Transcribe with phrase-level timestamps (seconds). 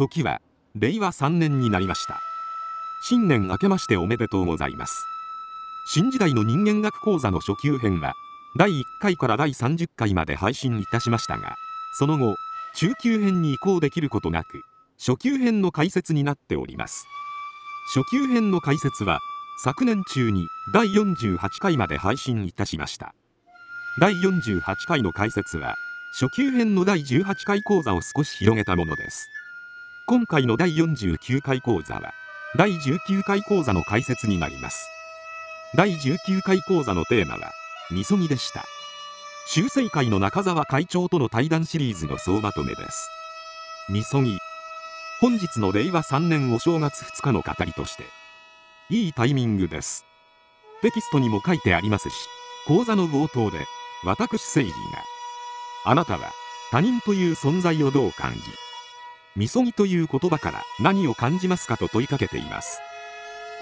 [0.00, 0.40] 時は
[0.76, 2.20] 令和3年になりました。
[3.02, 5.04] 新年明けましておめでとうございます。
[5.88, 8.14] 新時代の人間学講座の初級編は
[8.56, 11.54] 第1回から第30回まで配信いたしましたが
[11.98, 12.34] その後
[12.74, 14.62] 中級編に移行できることなく
[14.98, 17.04] 初級編の解説になっております。
[17.94, 19.18] 初級編の解説は
[19.62, 23.14] 昨年中に第48回まで配信いたしました。
[24.00, 25.74] 第48回の解説は
[26.18, 29.28] 初級編の第18回講座を少し広げたものです。
[30.10, 32.12] 今回の第49回講座は
[32.58, 34.88] 第19回講座の解説になります。
[35.76, 37.52] 第19回講座のテーマは
[37.92, 38.64] みそぎでした。
[39.46, 43.08] 修正会の中澤会長との対談シリーズの総まとめです。
[43.88, 44.36] みそぎ。
[45.20, 48.02] 本日の令和3年お正月2日の語りとして
[48.90, 50.06] いいタイミングです。
[50.82, 52.14] テキストにも書いてありますし
[52.66, 53.64] 講座の冒頭で
[54.02, 54.72] 私誠治が
[55.84, 56.32] あなたは
[56.72, 58.40] 他人という存在をどう感じ
[59.36, 62.80] みそぎという言葉から何を感じますかと問いかけています。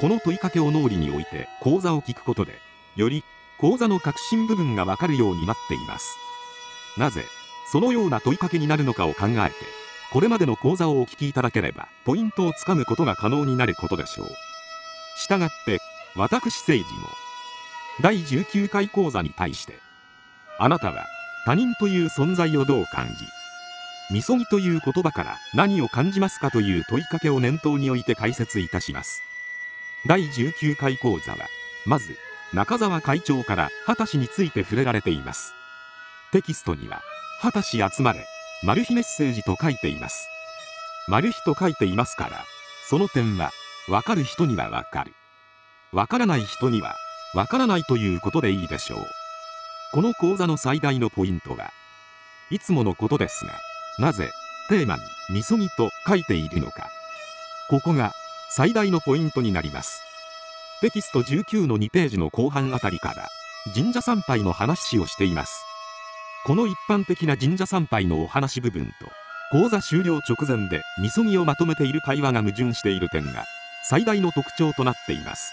[0.00, 2.52] この問いかけを脳裏に置いて講座を聞くことで
[2.96, 3.24] より
[3.58, 6.16] 講座の核心部分がわかるようになっています。
[6.96, 7.24] なぜ
[7.70, 9.54] そのような問いかけになるのかを考えて
[10.10, 14.26] これまでの講座をお聞きいただければポイントをつかむことが可能になることでしょう。
[15.18, 15.80] したがって
[16.16, 17.08] 私政治も
[18.00, 19.74] 第19回講座に対して
[20.58, 21.04] あなたは
[21.44, 23.12] 他人という存在をどう感じ
[24.10, 29.22] みそぎという言葉から何を感じますかという問いかけを念頭に置いて解説いたします。
[30.06, 31.38] 第19回講座は
[31.84, 32.16] まず
[32.54, 35.52] 中澤会長から二十歳について触れられています。
[36.32, 37.02] テキストには
[37.42, 38.24] 二十歳集まれ
[38.62, 40.26] マル秘メッセージと書いています。
[41.06, 42.44] マル秘と書いていますから
[42.88, 43.50] その点は
[43.88, 45.12] わかる人にはわかる。
[45.92, 46.96] わからない人には
[47.34, 48.98] わからないということでいいでしょう。
[49.92, 51.72] この講座の最大のポイントは
[52.50, 53.52] いつものことですが
[53.98, 54.30] なぜ
[54.68, 56.88] テーマにみそぎと書いているのか。
[57.68, 58.12] ここが
[58.50, 60.00] 最大のポイントになります。
[60.80, 63.28] テキスト19の2ページの後半あたりから
[63.74, 65.64] 神社参拝の話をしています。
[66.46, 68.90] この一般的な神社参拝のお話部分と
[69.50, 73.44] 講座終了直前でみそぎをまとめている会話が矛盾している点が
[73.88, 75.52] 最大の特徴となっています。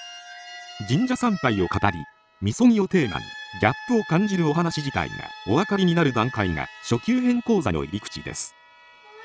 [0.87, 1.97] 神社参拝を語り
[2.41, 3.25] みそぎをテーマに
[3.61, 8.53] ギャップを感じるお話自体がお分かりになる段階が初級編講座の入り口です。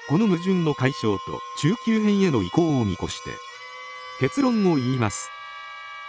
[0.08, 3.30] この矛盾の解消と中級編への移行を見越して
[4.20, 5.30] 結論を言います。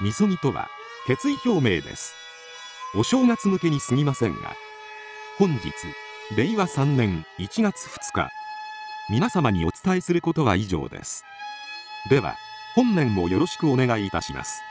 [0.02, 0.70] みそぎとは
[1.08, 2.14] 決意表明です。
[2.96, 4.54] お正月向けに過ぎませんが
[5.38, 5.72] 本日
[6.36, 8.30] 令和3年1月2日
[9.10, 11.24] 皆様にお伝えすることは以上です。
[12.10, 12.36] では
[12.76, 14.62] 本年もよろしくお願いいたします。